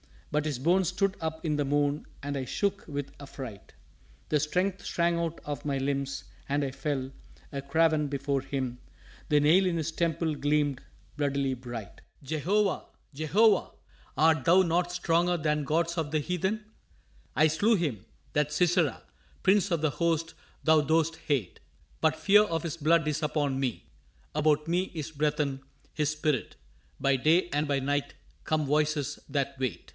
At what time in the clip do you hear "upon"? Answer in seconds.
23.21-23.59